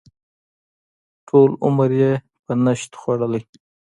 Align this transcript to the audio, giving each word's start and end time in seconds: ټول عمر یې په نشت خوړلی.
ټول 1.27 1.49
عمر 1.65 1.89
یې 2.01 2.13
په 2.45 2.53
نشت 2.65 2.91
خوړلی. 3.01 3.41